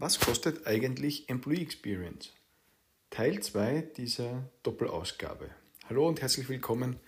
[0.00, 2.30] Was kostet eigentlich Employee Experience?
[3.10, 5.50] Teil 2 dieser Doppelausgabe.
[5.88, 7.00] Hallo und herzlich willkommen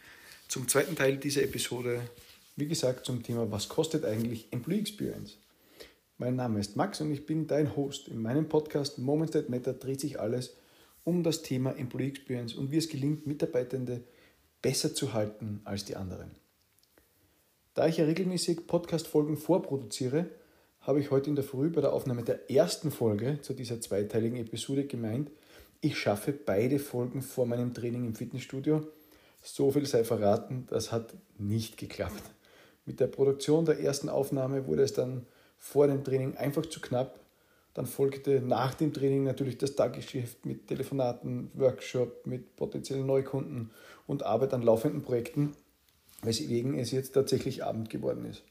[0.49, 2.01] zum zweiten Teil dieser Episode.
[2.57, 5.39] Wie gesagt, zum Thema Was kostet eigentlich Employee Experience?
[6.19, 8.09] Mein Name ist Max und ich bin dein Host.
[8.09, 10.57] In meinem Podcast Moments That Matter dreht sich alles
[11.05, 14.03] um das Thema Employee Experience und wie es gelingt, Mitarbeitende
[14.63, 16.33] besser zu halten als die anderen.
[17.75, 20.29] Da ich ja regelmäßig Podcast-Folgen vorproduziere,
[20.81, 24.39] habe ich heute in der Früh bei der Aufnahme der ersten Folge zu dieser zweiteiligen
[24.39, 25.31] Episode gemeint,
[25.83, 28.87] ich schaffe beide Folgen vor meinem Training im Fitnessstudio.
[29.43, 32.23] So viel sei verraten, das hat nicht geklappt.
[32.85, 35.25] Mit der Produktion der ersten Aufnahme wurde es dann
[35.57, 37.21] vor dem Training einfach zu knapp.
[37.73, 43.71] Dann folgte nach dem Training natürlich das Tagesgeschäft mit Telefonaten, Workshop, mit potenziellen Neukunden
[44.07, 45.53] und Arbeit an laufenden Projekten,
[46.23, 48.43] weswegen es jetzt tatsächlich Abend geworden ist.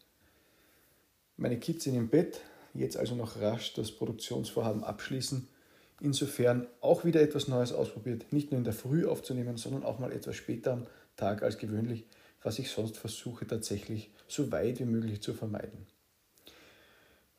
[1.40, 2.42] Meine Kids sind im Bett,
[2.74, 5.48] jetzt also noch rasch das Produktionsvorhaben abschließen.
[6.02, 10.12] Insofern auch wieder etwas Neues ausprobiert, nicht nur in der Früh aufzunehmen, sondern auch mal
[10.12, 12.06] etwas später am Tag als gewöhnlich,
[12.44, 15.88] was ich sonst versuche tatsächlich so weit wie möglich zu vermeiden.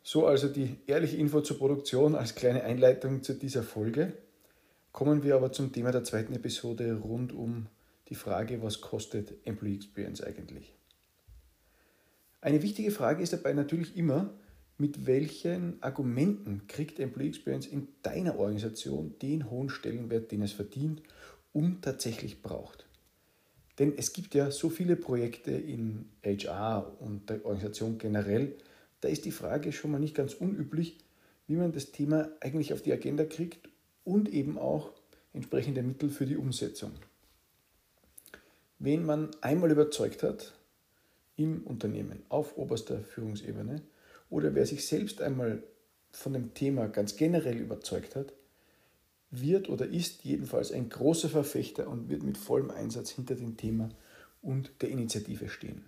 [0.02, 4.14] So also die ehrliche Info zur Produktion als kleine Einleitung zu dieser Folge.
[4.92, 7.66] Kommen wir aber zum Thema der zweiten Episode rund um
[8.08, 10.79] die Frage, was kostet Employee Experience eigentlich?
[12.40, 14.32] Eine wichtige Frage ist dabei natürlich immer,
[14.78, 21.02] mit welchen Argumenten kriegt Employee Experience in deiner Organisation den hohen Stellenwert, den es verdient
[21.52, 22.86] und tatsächlich braucht.
[23.78, 28.56] Denn es gibt ja so viele Projekte in HR und der Organisation generell,
[29.02, 30.98] da ist die Frage schon mal nicht ganz unüblich,
[31.46, 33.68] wie man das Thema eigentlich auf die Agenda kriegt
[34.04, 34.92] und eben auch
[35.34, 36.92] entsprechende Mittel für die Umsetzung.
[38.78, 40.54] Wen man einmal überzeugt hat,
[41.40, 43.80] im Unternehmen auf oberster Führungsebene
[44.28, 45.62] oder wer sich selbst einmal
[46.12, 48.34] von dem Thema ganz generell überzeugt hat,
[49.30, 53.88] wird oder ist jedenfalls ein großer Verfechter und wird mit vollem Einsatz hinter dem Thema
[54.42, 55.86] und der Initiative stehen.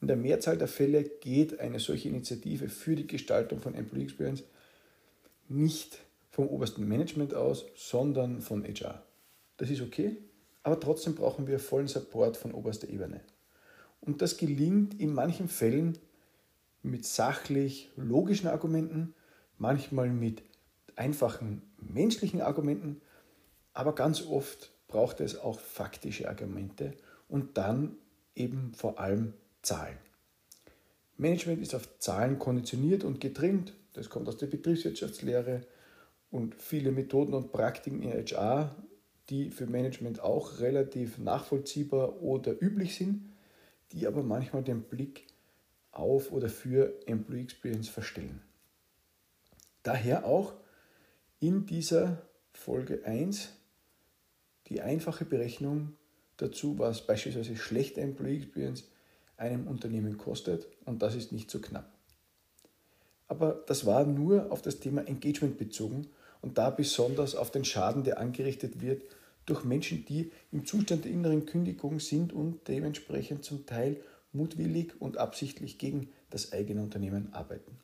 [0.00, 4.44] In der Mehrzahl der Fälle geht eine solche Initiative für die Gestaltung von Employee Experience
[5.48, 5.98] nicht
[6.30, 9.02] vom obersten Management aus, sondern von HR.
[9.58, 10.16] Das ist okay,
[10.62, 13.20] aber trotzdem brauchen wir vollen Support von oberster Ebene.
[14.00, 15.98] Und das gelingt in manchen Fällen
[16.82, 19.14] mit sachlich logischen Argumenten,
[19.58, 20.42] manchmal mit
[20.96, 23.00] einfachen menschlichen Argumenten,
[23.72, 26.94] aber ganz oft braucht es auch faktische Argumente
[27.28, 27.96] und dann
[28.34, 29.96] eben vor allem Zahlen.
[31.16, 33.74] Management ist auf Zahlen konditioniert und getrimmt.
[33.92, 35.60] Das kommt aus der Betriebswirtschaftslehre
[36.30, 38.74] und viele Methoden und Praktiken in HR,
[39.28, 43.29] die für Management auch relativ nachvollziehbar oder üblich sind,
[43.92, 45.26] die aber manchmal den Blick
[45.92, 48.42] auf oder für Employee Experience verstellen.
[49.82, 50.54] Daher auch
[51.40, 53.50] in dieser Folge 1
[54.66, 55.94] die einfache Berechnung
[56.36, 58.84] dazu, was beispielsweise schlechte Employee Experience
[59.36, 61.90] einem Unternehmen kostet und das ist nicht so knapp.
[63.26, 66.08] Aber das war nur auf das Thema Engagement bezogen
[66.42, 69.02] und da besonders auf den Schaden, der angerichtet wird
[69.50, 73.96] durch Menschen, die im Zustand der inneren Kündigung sind und dementsprechend zum Teil
[74.32, 77.78] mutwillig und absichtlich gegen das eigene Unternehmen arbeiten.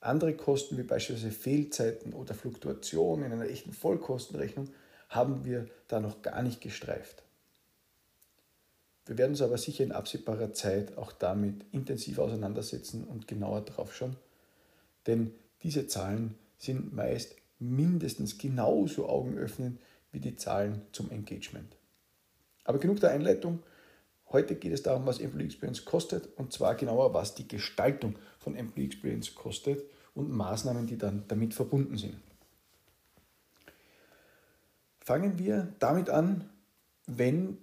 [0.00, 4.68] Andere Kosten wie beispielsweise Fehlzeiten oder Fluktuation in einer echten Vollkostenrechnung
[5.08, 7.24] haben wir da noch gar nicht gestreift.
[9.06, 13.94] Wir werden uns aber sicher in absehbarer Zeit auch damit intensiv auseinandersetzen und genauer drauf
[13.94, 14.16] schauen,
[15.06, 15.32] denn
[15.62, 19.80] diese Zahlen sind meist mindestens genauso augenöffnend
[20.18, 21.76] wie die Zahlen zum Engagement.
[22.64, 23.62] Aber genug der Einleitung.
[24.30, 28.56] Heute geht es darum, was Employee Experience kostet und zwar genauer, was die Gestaltung von
[28.56, 32.16] Employee Experience kostet und Maßnahmen, die dann damit verbunden sind.
[34.98, 36.50] Fangen wir damit an,
[37.06, 37.58] wenn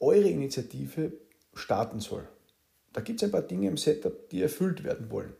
[0.00, 1.12] eure Initiative
[1.54, 2.26] starten soll.
[2.94, 5.34] Da gibt es ein paar Dinge im Setup, die erfüllt werden wollen.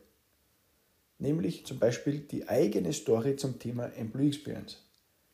[1.17, 4.83] Nämlich zum Beispiel die eigene Story zum Thema Employee Experience.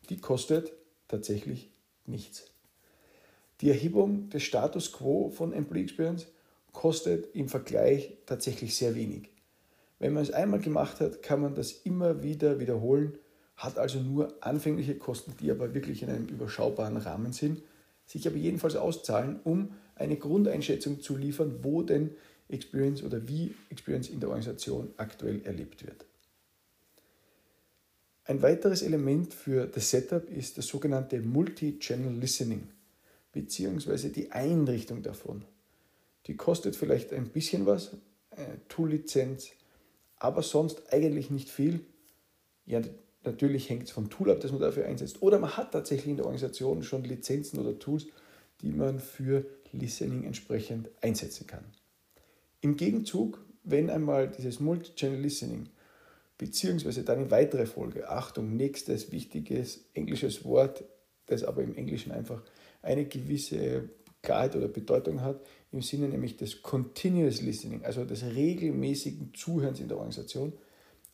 [0.10, 0.72] Die kostet
[1.14, 1.70] tatsächlich
[2.06, 2.52] nichts.
[3.62, 6.28] Die Erhebung des Status quo von Employee Experience
[6.72, 9.30] kostet im Vergleich tatsächlich sehr wenig.
[10.00, 13.20] Wenn man es einmal gemacht hat, kann man das immer wieder wiederholen,
[13.56, 17.62] hat also nur anfängliche Kosten, die aber wirklich in einem überschaubaren Rahmen sind,
[18.06, 22.16] sich aber jedenfalls auszahlen, um eine Grundeinschätzung zu liefern, wo denn
[22.50, 26.06] Experience oder wie Experience in der Organisation aktuell erlebt wird.
[28.26, 32.70] Ein weiteres Element für das Setup ist das sogenannte Multi-Channel Listening
[33.34, 34.10] bzw.
[34.10, 35.44] die Einrichtung davon.
[36.28, 37.92] Die kostet vielleicht ein bisschen was,
[38.32, 39.50] eine Tool-Lizenz,
[40.16, 41.82] aber sonst eigentlich nicht viel.
[42.66, 42.82] Ja,
[43.26, 45.22] natürlich hängt es vom Tool ab, das man dafür einsetzt.
[45.22, 48.06] Oder man hat tatsächlich in der Organisation schon Lizenzen oder Tools,
[48.62, 51.66] die man für Listening entsprechend einsetzen kann.
[52.62, 55.68] Im Gegenzug, wenn einmal dieses Multi-Channel Listening
[56.44, 60.84] beziehungsweise dann in weitere Folge, Achtung, nächstes wichtiges englisches Wort,
[61.28, 62.44] das aber im Englischen einfach
[62.82, 63.88] eine gewisse
[64.22, 65.40] Klarheit oder Bedeutung hat,
[65.72, 70.52] im Sinne nämlich des Continuous Listening, also des regelmäßigen Zuhörens in der Organisation,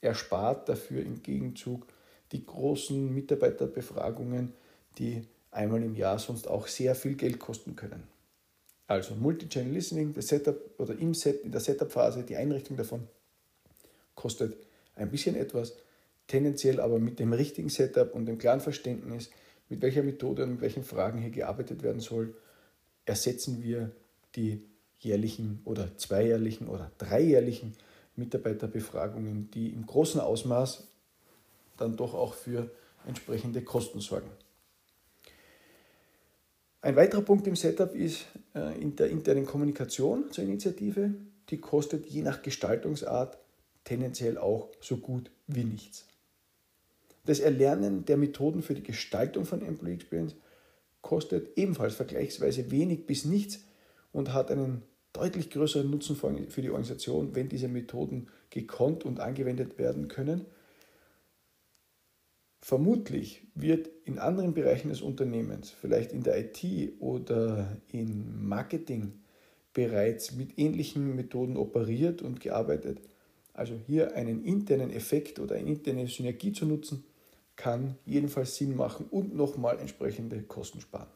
[0.01, 1.85] erspart dafür im Gegenzug
[2.31, 4.53] die großen Mitarbeiterbefragungen,
[4.97, 8.01] die einmal im Jahr sonst auch sehr viel Geld kosten können.
[8.87, 13.07] Also Multi-Channel Listening, das Setup oder im Set, in der Setup-Phase, die Einrichtung davon
[14.15, 14.57] kostet
[14.99, 15.75] ein bisschen etwas,
[16.27, 19.31] tendenziell aber mit dem richtigen Setup und dem klaren Verständnis,
[19.69, 22.35] mit welcher Methode und mit welchen Fragen hier gearbeitet werden soll,
[23.05, 23.91] ersetzen wir
[24.35, 24.63] die
[24.99, 27.73] jährlichen oder zweijährlichen oder dreijährlichen
[28.15, 30.87] Mitarbeiterbefragungen, die im großen Ausmaß
[31.77, 32.69] dann doch auch für
[33.07, 34.29] entsprechende Kosten sorgen.
[36.81, 38.25] Ein weiterer Punkt im Setup ist
[38.55, 41.13] äh, in der internen Kommunikation zur Initiative.
[41.49, 43.37] Die kostet je nach Gestaltungsart
[43.89, 46.05] tendenziell auch so gut wie nichts.
[47.25, 50.35] Das Erlernen der Methoden für die Gestaltung von Employee Experience
[51.01, 53.65] kostet ebenfalls vergleichsweise wenig bis nichts
[54.11, 59.79] und hat einen deutlich größeren Nutzen für die Organisation, wenn diese Methoden gekonnt und angewendet
[59.79, 60.45] werden können.
[62.61, 69.13] Vermutlich wird in anderen Bereichen des Unternehmens, vielleicht in der IT oder im Marketing,
[69.73, 72.99] bereits mit ähnlichen Methoden operiert und gearbeitet.
[73.53, 77.03] Also hier einen internen Effekt oder eine interne Synergie zu nutzen,
[77.55, 81.09] kann jedenfalls Sinn machen und nochmal entsprechende Kosten sparen.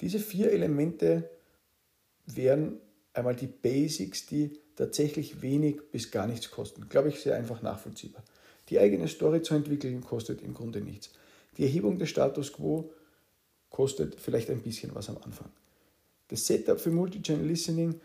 [0.00, 1.28] Diese vier Elemente
[2.24, 2.78] wären
[3.12, 6.88] einmal die Basics, die tatsächlich wenig bis gar nichts kosten.
[6.88, 8.24] Glaube ich, sehr einfach nachvollziehbar.
[8.70, 11.10] Die eigene Story zu entwickeln kostet im Grunde nichts.
[11.58, 12.90] Die Erhebung des Status quo
[13.68, 15.50] kostet vielleicht ein bisschen was am Anfang.
[16.28, 18.00] Das Setup für Multi-Channel Listening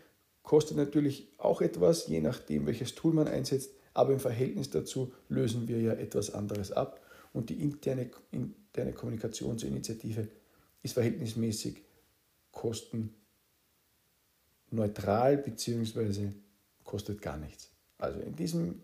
[0.46, 5.66] kostet natürlich auch etwas, je nachdem, welches Tool man einsetzt, aber im Verhältnis dazu lösen
[5.66, 7.00] wir ja etwas anderes ab
[7.32, 10.28] und die interne, interne Kommunikationsinitiative
[10.84, 11.82] ist verhältnismäßig
[12.52, 16.28] kostenneutral bzw.
[16.84, 17.72] kostet gar nichts.
[17.98, 18.82] Also in diesem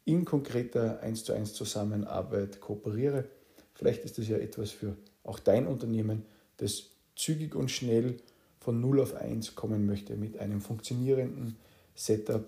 [0.06, 3.26] in konkreter 1 zu 1 Zusammenarbeit kooperiere.
[3.74, 6.26] Vielleicht ist das ja etwas für auch dein Unternehmen,
[6.58, 8.18] das zügig und schnell
[8.60, 11.58] von 0 auf 1 kommen möchte mit einem funktionierenden
[11.96, 12.46] Setup,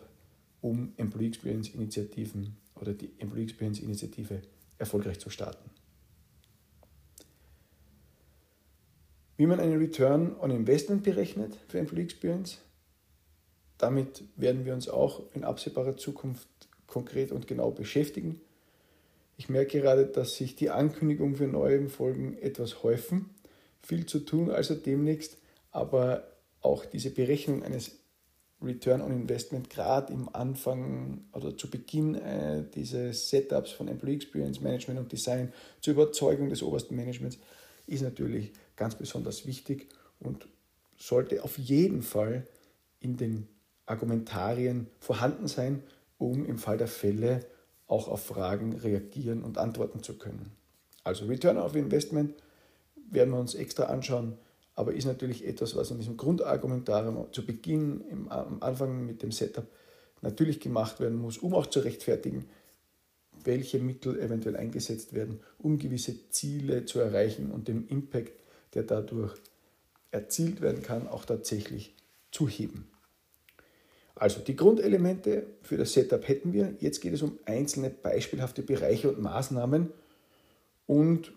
[0.62, 4.42] um Employee Experience Initiativen oder die Employee Experience Initiative
[4.78, 5.70] erfolgreich zu starten.
[9.38, 12.60] Wie man einen Return on Investment berechnet für Employee Experience,
[13.78, 16.48] damit werden wir uns auch in absehbarer Zukunft
[16.94, 18.40] konkret und genau beschäftigen.
[19.36, 23.32] Ich merke gerade, dass sich die Ankündigungen für neue Folgen etwas häufen.
[23.82, 25.38] Viel zu tun also demnächst
[25.72, 26.28] aber
[26.62, 27.92] auch diese Berechnung eines
[28.62, 34.62] Return on Investment gerade im Anfang oder zu Beginn äh, dieses Setups von Employee Experience
[34.62, 37.40] Management und Design zur Überzeugung des obersten Managements
[37.88, 40.48] ist natürlich ganz besonders wichtig und
[40.96, 42.48] sollte auf jeden Fall
[43.02, 43.48] in den
[43.86, 45.84] Argumentarien vorhanden sein,
[46.32, 47.46] um im Fall der Fälle
[47.88, 50.51] auch auf Fragen reagieren und antworten zu können.
[51.03, 52.34] Also Return on Investment
[53.12, 54.38] werden wir uns extra anschauen
[54.75, 59.32] aber ist natürlich etwas, was in diesem Grundargumentarium zu Beginn, im, am Anfang mit dem
[59.32, 59.68] Setup
[60.22, 62.46] natürlich gemacht werden muss, um auch zu rechtfertigen,
[63.44, 68.34] welche Mittel eventuell eingesetzt werden, um gewisse Ziele zu erreichen und den Impact,
[68.74, 69.36] der dadurch
[70.12, 71.96] erzielt werden kann, auch tatsächlich
[72.32, 72.88] zu heben.
[74.15, 76.75] Also die Grundelemente für das Setup hätten wir.
[76.79, 79.91] Jetzt geht es um einzelne beispielhafte Bereiche und Maßnahmen
[80.86, 81.34] und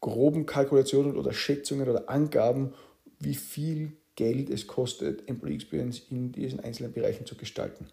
[0.00, 2.74] groben Kalkulationen oder Schätzungen oder Angaben,
[3.18, 7.86] wie viel Geld es kostet, Employee Experience in diesen einzelnen Bereichen zu gestalten.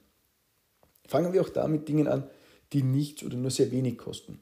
[1.07, 2.27] Fangen wir auch da mit Dingen an,
[2.73, 4.39] die nichts oder nur sehr wenig kosten.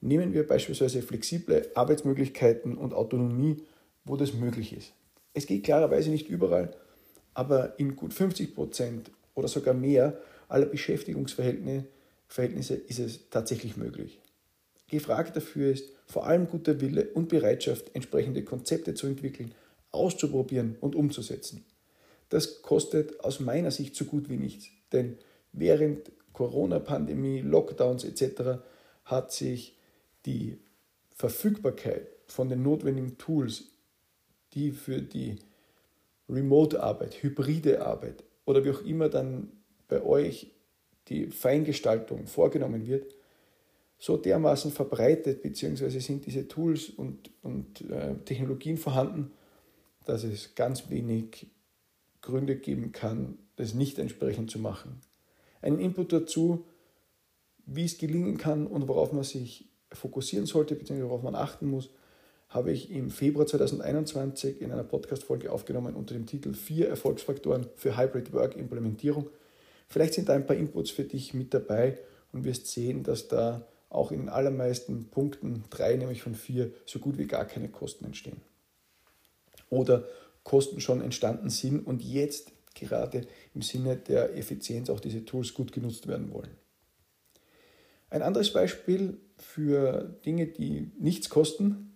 [0.00, 3.64] Nehmen wir beispielsweise flexible Arbeitsmöglichkeiten und Autonomie,
[4.04, 4.92] wo das möglich ist.
[5.34, 6.76] Es geht klarerweise nicht überall,
[7.38, 14.18] aber in gut 50 Prozent oder sogar mehr aller Beschäftigungsverhältnisse ist es tatsächlich möglich.
[14.88, 19.54] Gefragt dafür ist vor allem guter Wille und Bereitschaft, entsprechende Konzepte zu entwickeln,
[19.92, 21.64] auszuprobieren und umzusetzen.
[22.28, 25.16] Das kostet aus meiner Sicht so gut wie nichts, denn
[25.52, 28.58] während Corona-Pandemie, Lockdowns etc.
[29.04, 29.78] hat sich
[30.26, 30.58] die
[31.14, 33.66] Verfügbarkeit von den notwendigen Tools,
[34.54, 35.38] die für die
[36.28, 39.52] Remote-Arbeit, hybride Arbeit oder wie auch immer dann
[39.88, 40.52] bei euch
[41.08, 43.14] die Feingestaltung vorgenommen wird,
[43.98, 49.32] so dermaßen verbreitet, beziehungsweise sind diese Tools und, und äh, Technologien vorhanden,
[50.04, 51.48] dass es ganz wenig
[52.20, 55.00] Gründe geben kann, das nicht entsprechend zu machen.
[55.60, 56.66] Einen Input dazu,
[57.66, 61.90] wie es gelingen kann und worauf man sich fokussieren sollte, beziehungsweise worauf man achten muss,
[62.48, 67.98] habe ich im Februar 2021 in einer Podcast-Folge aufgenommen unter dem Titel Vier Erfolgsfaktoren für
[67.98, 69.28] Hybrid Work Implementierung.
[69.86, 71.98] Vielleicht sind da ein paar Inputs für dich mit dabei
[72.32, 76.98] und wirst sehen, dass da auch in den allermeisten Punkten, drei nämlich von vier, so
[76.98, 78.40] gut wie gar keine Kosten entstehen.
[79.70, 80.06] Oder
[80.42, 85.72] Kosten schon entstanden sind und jetzt gerade im Sinne der Effizienz auch diese Tools gut
[85.72, 86.50] genutzt werden wollen.
[88.08, 91.87] Ein anderes Beispiel für Dinge, die nichts kosten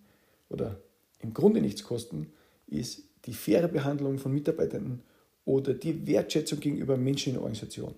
[0.53, 0.81] oder
[1.21, 2.33] im Grunde nichts kosten,
[2.67, 5.03] ist die faire Behandlung von Mitarbeitenden
[5.45, 7.95] oder die Wertschätzung gegenüber Menschen in der Organisation.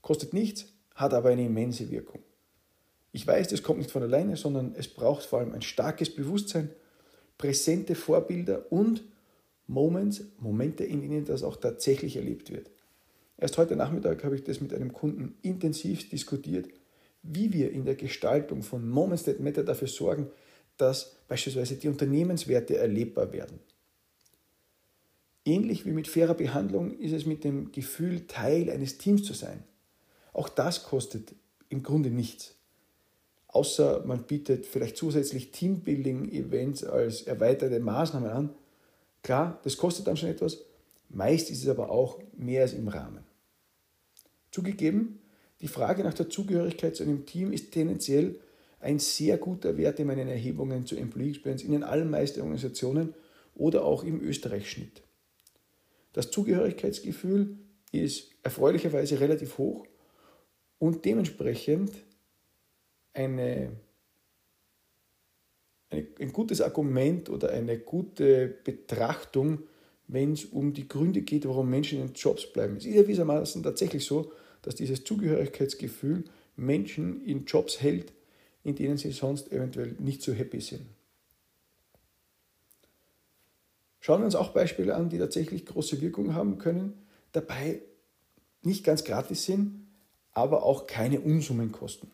[0.00, 2.20] Kostet nichts, hat aber eine immense Wirkung.
[3.12, 6.70] Ich weiß, das kommt nicht von alleine, sondern es braucht vor allem ein starkes Bewusstsein,
[7.38, 9.02] präsente Vorbilder und
[9.66, 12.70] Moments, Momente, in denen das auch tatsächlich erlebt wird.
[13.38, 16.68] Erst heute Nachmittag habe ich das mit einem Kunden intensiv diskutiert,
[17.22, 20.28] wie wir in der Gestaltung von Moments that Matter dafür sorgen,
[20.76, 23.58] dass beispielsweise die Unternehmenswerte erlebbar werden.
[25.44, 29.64] Ähnlich wie mit fairer Behandlung ist es mit dem Gefühl, Teil eines Teams zu sein.
[30.32, 31.34] Auch das kostet
[31.68, 32.54] im Grunde nichts.
[33.48, 38.54] Außer man bietet vielleicht zusätzlich Teambuilding-Events als erweiterte Maßnahmen an.
[39.22, 40.58] Klar, das kostet dann schon etwas.
[41.10, 43.24] Meist ist es aber auch mehr als im Rahmen.
[44.50, 45.20] Zugegeben,
[45.60, 48.40] die Frage nach der Zugehörigkeit zu einem Team ist tendenziell
[48.82, 53.14] ein sehr guter Wert in meinen Erhebungen zur Employee Experience in den allermeisten Organisationen
[53.54, 55.02] oder auch im Österreich-Schnitt.
[56.12, 57.56] Das Zugehörigkeitsgefühl
[57.92, 59.86] ist erfreulicherweise relativ hoch
[60.78, 61.92] und dementsprechend
[63.14, 63.70] eine,
[65.90, 69.60] eine, ein gutes Argument oder eine gute Betrachtung,
[70.08, 72.76] wenn es um die Gründe geht, warum Menschen in Jobs bleiben.
[72.76, 76.24] Es ist ja tatsächlich so, dass dieses Zugehörigkeitsgefühl
[76.56, 78.12] Menschen in Jobs hält,
[78.64, 80.86] in denen sie sonst eventuell nicht so happy sind.
[84.00, 86.94] Schauen wir uns auch Beispiele an, die tatsächlich große Wirkung haben können,
[87.32, 87.82] dabei
[88.62, 89.86] nicht ganz gratis sind,
[90.32, 92.10] aber auch keine Unsummen kosten.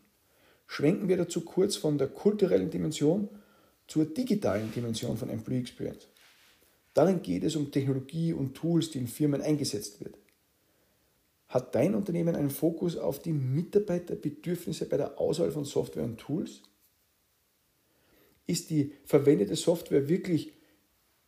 [0.66, 3.28] Schwenken wir dazu kurz von der kulturellen Dimension
[3.86, 6.08] zur digitalen Dimension von Employee Experience.
[6.92, 10.16] Darin geht es um Technologie und Tools, die in Firmen eingesetzt wird.
[11.48, 16.62] Hat dein Unternehmen einen Fokus auf die Mitarbeiterbedürfnisse bei der Auswahl von Software und Tools?
[18.46, 20.52] Ist die verwendete Software wirklich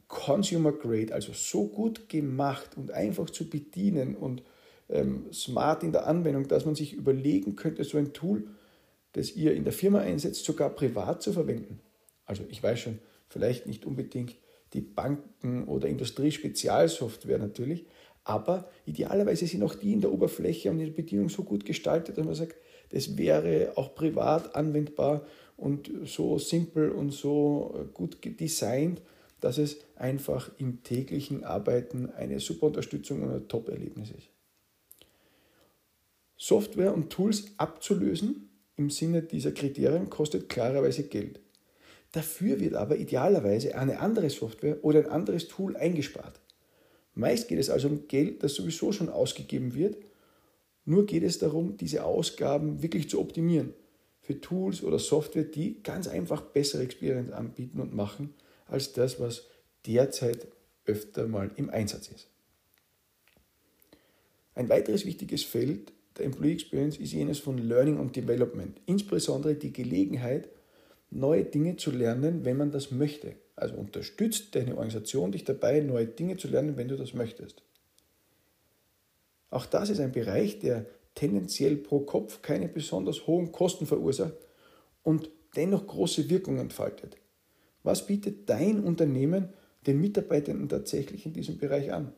[0.08, 4.42] Consumer Grade, also so gut gemacht und einfach zu bedienen und
[4.88, 8.48] ähm, smart in der Anwendung, dass man sich überlegen könnte, so ein Tool,
[9.12, 11.80] das ihr in der Firma einsetzt, sogar privat zu verwenden?
[12.26, 12.98] Also ich weiß schon,
[13.28, 14.36] vielleicht nicht unbedingt
[14.72, 17.86] die Banken- oder Industriespezialsoftware natürlich,
[18.24, 22.18] aber idealerweise sind auch die in der Oberfläche und in der Bedienung so gut gestaltet,
[22.18, 22.56] dass man sagt,
[22.90, 25.24] das wäre auch privat anwendbar
[25.56, 29.00] und so simpel und so äh, gut designt,
[29.40, 34.28] dass es einfach im täglichen Arbeiten eine super Unterstützung und ein Top-Erlebnis ist.
[36.36, 41.40] Software und Tools abzulösen im Sinne dieser Kriterien kostet klarerweise Geld.
[42.12, 46.40] Dafür wird aber idealerweise eine andere Software oder ein anderes Tool eingespart.
[47.20, 49.96] Meist geht es also um Geld, das sowieso schon ausgegeben wird.
[50.84, 53.74] Nur geht es darum, diese Ausgaben wirklich zu optimieren.
[54.30, 58.34] für Tools oder Software, die ganz einfach bessere Experience anbieten und machen
[58.66, 59.46] als das, was
[59.86, 60.46] derzeit
[60.84, 62.28] öfter mal im Einsatz ist.
[64.54, 69.72] Ein weiteres wichtiges Feld der Employee Experience ist jenes von Learning und Development, insbesondere die
[69.72, 70.48] Gelegenheit,
[71.10, 73.34] neue Dinge zu lernen, wenn man das möchte.
[73.56, 77.62] Also unterstützt deine Organisation dich dabei, neue Dinge zu lernen, wenn du das möchtest.
[79.50, 84.34] Auch das ist ein Bereich, der tendenziell pro Kopf keine besonders hohen Kosten verursacht
[85.02, 87.16] und dennoch große Wirkung entfaltet.
[87.82, 89.48] Was bietet dein Unternehmen
[89.86, 92.12] den Mitarbeitenden tatsächlich in diesem Bereich an?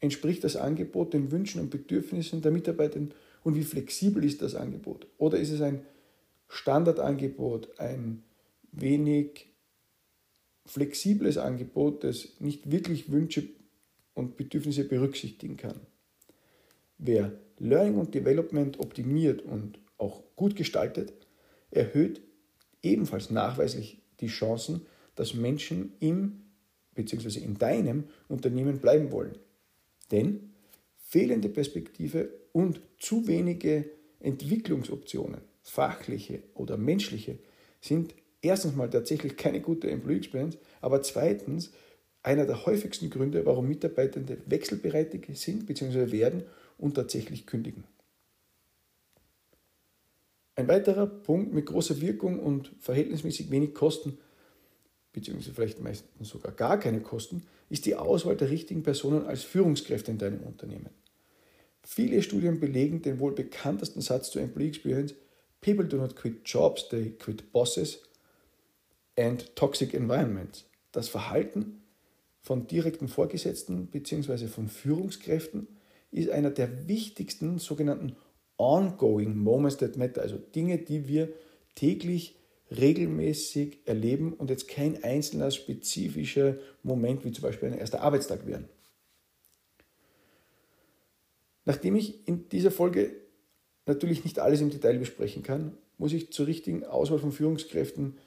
[0.00, 5.06] Entspricht das Angebot den Wünschen und Bedürfnissen der Mitarbeitenden und wie flexibel ist das Angebot?
[5.18, 5.84] Oder ist es ein
[6.52, 8.22] Standardangebot, ein
[8.72, 9.46] wenig
[10.66, 13.48] flexibles Angebot, das nicht wirklich Wünsche
[14.12, 15.80] und Bedürfnisse berücksichtigen kann?
[16.98, 21.14] Wer Learning und Development optimiert und auch gut gestaltet,
[21.70, 22.20] erhöht
[22.82, 26.42] ebenfalls nachweislich die Chancen, dass Menschen im
[26.94, 27.40] bzw.
[27.40, 29.38] in deinem Unternehmen bleiben wollen.
[30.10, 30.52] Denn
[30.98, 33.88] fehlende Perspektive und zu wenige
[34.20, 37.38] Entwicklungsoptionen, fachliche oder menschliche,
[37.80, 41.72] sind erstens mal tatsächlich keine gute Employee Experience, aber zweitens
[42.22, 46.12] einer der häufigsten Gründe, warum Mitarbeitende wechselbereit sind bzw.
[46.12, 46.44] werden
[46.78, 47.84] und tatsächlich kündigen.
[50.54, 54.18] Ein weiterer Punkt mit großer Wirkung und verhältnismäßig wenig Kosten,
[55.12, 60.10] beziehungsweise vielleicht meistens sogar gar keine Kosten, ist die Auswahl der richtigen Personen als Führungskräfte
[60.10, 60.90] in deinem Unternehmen.
[61.82, 65.14] Viele Studien belegen den wohl bekanntesten Satz zur Employee Experience:
[65.62, 68.02] People do not quit jobs, they quit bosses
[69.16, 70.64] and toxic environments.
[70.90, 71.82] Das Verhalten
[72.42, 74.48] von direkten Vorgesetzten bzw.
[74.48, 75.68] von Führungskräften
[76.10, 78.16] ist einer der wichtigsten sogenannten
[78.58, 81.32] ongoing moments that matter, also Dinge, die wir
[81.76, 82.36] täglich
[82.70, 88.68] regelmäßig erleben und jetzt kein einzelner spezifischer Moment wie zum Beispiel ein erster Arbeitstag wären.
[91.64, 93.21] Nachdem ich in dieser Folge
[93.86, 98.18] natürlich nicht alles im Detail besprechen kann, muss ich zur richtigen Auswahl von Führungskräften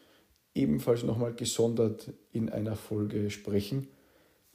[0.54, 3.88] ebenfalls nochmal gesondert in einer Folge sprechen.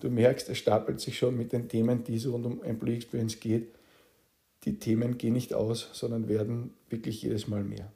[0.00, 3.38] Du merkst, es stapelt sich schon mit den Themen, die es rund um Employee Experience
[3.38, 3.68] geht.
[4.64, 7.92] Die Themen gehen nicht aus, sondern werden wirklich jedes Mal mehr.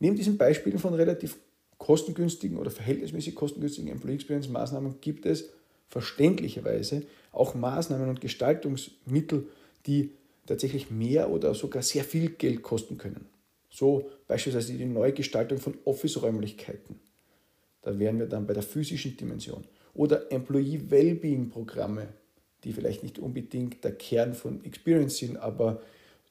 [0.00, 1.38] Neben diesen Beispielen von relativ
[1.78, 5.50] kostengünstigen oder verhältnismäßig kostengünstigen Employee Experience Maßnahmen gibt es
[5.88, 9.46] verständlicherweise auch Maßnahmen und Gestaltungsmittel,
[9.86, 10.10] die
[10.46, 13.26] tatsächlich mehr oder sogar sehr viel Geld kosten können.
[13.70, 17.00] So beispielsweise die Neugestaltung von Office-Räumlichkeiten.
[17.82, 22.08] Da wären wir dann bei der physischen Dimension oder Employee Wellbeing Programme,
[22.64, 25.80] die vielleicht nicht unbedingt der Kern von Experience sind, aber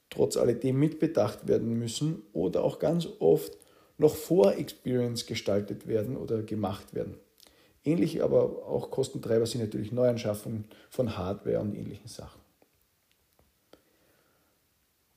[0.08, 3.56] trotz alledem mitbedacht werden müssen oder auch ganz oft
[3.98, 7.16] noch vor Experience gestaltet werden oder gemacht werden.
[7.84, 12.41] Ähnlich aber auch Kostentreiber sind natürlich Neuanschaffungen von Hardware und ähnlichen Sachen.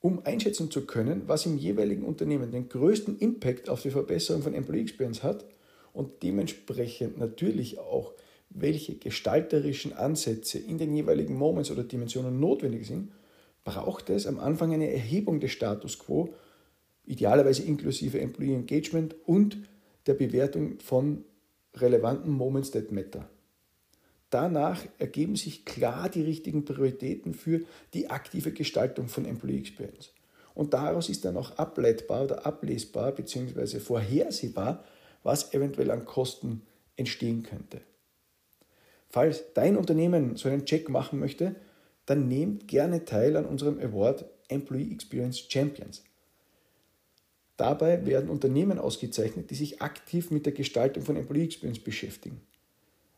[0.06, 4.54] Um einschätzen zu können, was im jeweiligen Unternehmen den größten Impact auf die Verbesserung von
[4.54, 5.46] Employee Experience hat
[5.94, 8.14] und dementsprechend natürlich auch
[8.52, 13.14] welche gestalterischen Ansätze in den jeweiligen Moments oder Dimensionen notwendig sind,
[13.64, 16.36] braucht es am Anfang eine Erhebung des Status quo,
[17.06, 19.58] idealerweise inklusive Employee Engagement und
[20.06, 21.26] der Bewertung von
[21.74, 23.28] relevanten Moments that matter.
[24.30, 27.62] Danach ergeben sich klar die richtigen Prioritäten für
[27.94, 30.12] die aktive Gestaltung von Employee Experience.
[30.54, 33.80] Und daraus ist dann auch ableitbar oder ablesbar bzw.
[33.80, 34.84] vorhersehbar,
[35.24, 36.62] was eventuell an Kosten
[36.96, 37.82] entstehen könnte.
[39.10, 41.56] Falls dein Unternehmen so einen Check machen möchte,
[42.06, 46.04] dann nehmt gerne teil an unserem Award Employee Experience Champions.
[47.58, 52.42] Dabei werden Unternehmen ausgezeichnet, die sich aktiv mit der Gestaltung von Employee Experience beschäftigen.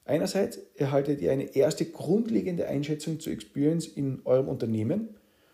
[0.08, 5.10] Einerseits erhaltet ihr eine erste grundlegende Einschätzung zur Experience in eurem Unternehmen,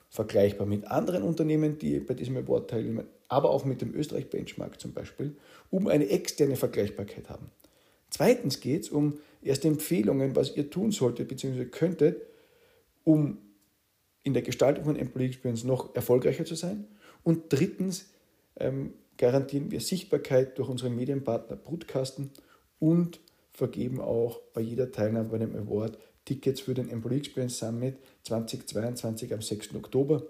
[0.10, 4.80] vergleichbar mit anderen Unternehmen, die bei diesem Award teilnehmen, aber auch mit dem Österreich Benchmark
[4.80, 5.36] zum Beispiel,
[5.72, 7.50] um eine externe Vergleichbarkeit haben.
[8.12, 11.66] Zweitens geht es um erste Empfehlungen, was ihr tun solltet bzw.
[11.66, 12.22] könntet,
[13.04, 13.40] um
[14.22, 16.88] in der Gestaltung von Employee Experience noch erfolgreicher zu sein.
[17.24, 18.12] Und drittens
[18.60, 22.30] ähm, garantieren wir Sichtbarkeit durch unseren Medienpartner Brutkasten
[22.78, 23.20] und
[23.54, 29.34] vergeben auch bei jeder Teilnahme bei dem Award Tickets für den Employee Experience Summit 2022
[29.34, 29.76] am 6.
[29.76, 30.24] Oktober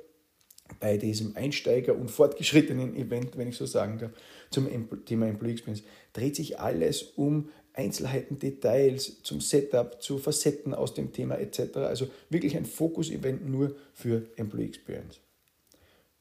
[0.80, 4.12] bei diesem Einsteiger- und fortgeschrittenen Event, wenn ich so sagen darf,
[4.50, 4.68] zum
[5.06, 5.84] Thema Employee Experience,
[6.14, 11.78] dreht sich alles um Einzelheiten, Details zum Setup, zu Facetten aus dem Thema etc.
[11.78, 15.20] Also wirklich ein Fokus-Event nur für Employee Experience.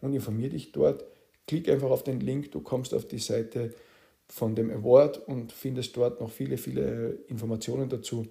[0.00, 1.04] und informier dich dort.
[1.46, 3.74] Klick einfach auf den Link, du kommst auf die Seite
[4.28, 8.26] von dem Award und findest dort noch viele, viele Informationen dazu.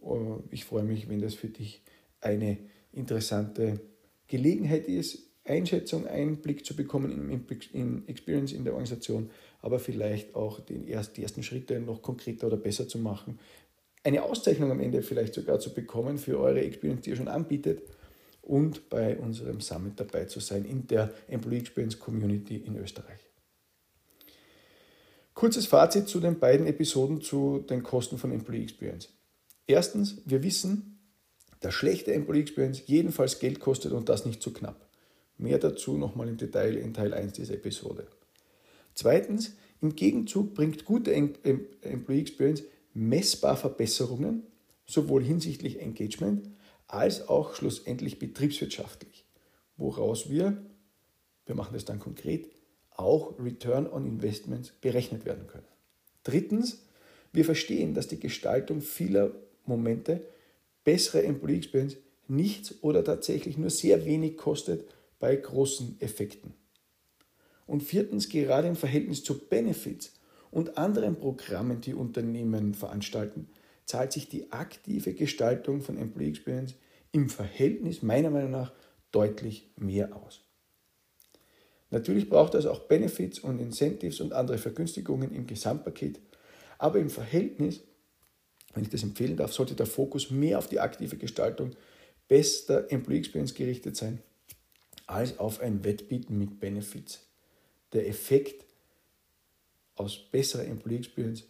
[0.00, 1.82] Oh, ich freue mich, wenn das für dich
[2.20, 2.56] eine
[2.92, 3.80] interessante
[4.28, 7.30] Gelegenheit ist, Einschätzung, Einblick zu bekommen
[7.72, 9.30] in Experience in der Organisation,
[9.62, 13.38] aber vielleicht auch die ersten Schritte noch konkreter oder besser zu machen.
[14.04, 17.82] Eine Auszeichnung am Ende vielleicht sogar zu bekommen für eure Experience, die ihr schon anbietet
[18.42, 23.18] und bei unserem Summit dabei zu sein in der Employee Experience Community in Österreich.
[25.34, 29.08] Kurzes Fazit zu den beiden Episoden zu den Kosten von Employee Experience.
[29.66, 31.00] Erstens, wir wissen,
[31.60, 34.85] dass schlechte Employee Experience jedenfalls Geld kostet und das nicht zu knapp.
[35.38, 38.06] Mehr dazu nochmal im Detail in Teil 1 dieser Episode.
[38.94, 42.62] Zweitens, im Gegenzug bringt gute Employee Experience
[42.94, 44.44] messbar Verbesserungen,
[44.86, 46.48] sowohl hinsichtlich Engagement
[46.86, 49.26] als auch schlussendlich betriebswirtschaftlich,
[49.76, 50.56] woraus wir,
[51.44, 52.48] wir machen das dann konkret,
[52.90, 55.66] auch Return on Investments berechnet werden können.
[56.22, 56.82] Drittens,
[57.32, 59.32] wir verstehen, dass die Gestaltung vieler
[59.66, 60.22] Momente
[60.84, 61.96] bessere Employee Experience
[62.28, 64.86] nichts oder tatsächlich nur sehr wenig kostet
[65.18, 66.54] bei großen Effekten.
[67.66, 70.14] Und viertens, gerade im Verhältnis zu Benefits
[70.50, 73.48] und anderen Programmen, die Unternehmen veranstalten,
[73.84, 76.74] zahlt sich die aktive Gestaltung von Employee Experience
[77.12, 78.72] im Verhältnis meiner Meinung nach
[79.10, 80.42] deutlich mehr aus.
[81.90, 86.20] Natürlich braucht es auch Benefits und Incentives und andere Vergünstigungen im Gesamtpaket,
[86.78, 87.80] aber im Verhältnis,
[88.74, 91.70] wenn ich das empfehlen darf, sollte der Fokus mehr auf die aktive Gestaltung
[92.28, 94.20] bester Employee Experience gerichtet sein,
[95.06, 97.26] als auf ein Wettbieten mit Benefits.
[97.92, 98.64] Der Effekt
[99.94, 101.44] aus besserer Employee Experience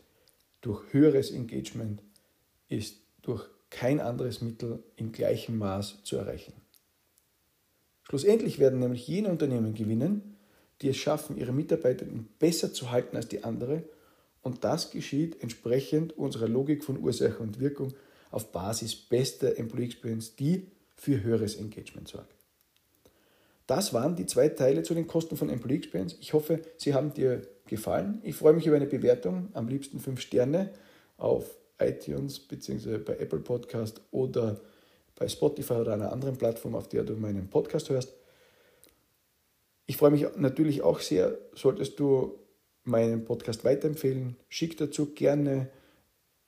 [0.61, 2.03] durch höheres Engagement
[2.69, 6.53] ist durch kein anderes Mittel in gleichem Maß zu erreichen.
[8.05, 10.37] Schlussendlich werden nämlich jene Unternehmen gewinnen,
[10.81, 13.83] die es schaffen, ihre Mitarbeitenden besser zu halten als die anderen.
[14.43, 17.95] Und das geschieht entsprechend unserer Logik von Ursache und Wirkung
[18.31, 22.36] auf Basis bester Employee Experience, die für höheres Engagement sorgt.
[23.67, 26.17] Das waren die zwei Teile zu den Kosten von Employee Experience.
[26.21, 28.21] Ich hoffe, sie haben dir gefallen.
[28.23, 30.71] Ich freue mich über eine Bewertung, am liebsten fünf Sterne
[31.17, 32.99] auf iTunes bzw.
[32.99, 34.61] bei Apple Podcast oder
[35.17, 38.15] bei Spotify oder einer anderen Plattform, auf der du meinen Podcast hörst.
[39.87, 42.39] Ich freue mich natürlich auch sehr, solltest du
[42.85, 44.37] meinen Podcast weiterempfehlen.
[44.49, 45.69] Schick dazu gerne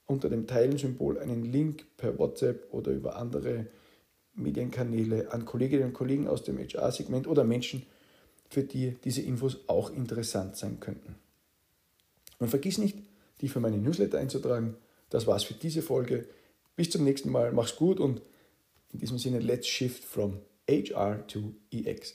[0.06, 3.66] unter dem Teilen-Symbol einen Link per WhatsApp oder über andere
[4.38, 7.84] Medienkanäle an Kolleginnen und Kollegen aus dem HR-Segment oder Menschen,
[8.48, 11.16] für die diese Infos auch interessant sein könnten.
[12.38, 12.96] Und vergiss nicht,
[13.42, 14.76] dich für meine Newsletter einzutragen.
[15.10, 16.26] Das war's für diese Folge.
[16.76, 17.52] Bis zum nächsten Mal.
[17.52, 18.22] Mach's gut und
[18.92, 22.14] in diesem Sinne, let's shift from HR to EX.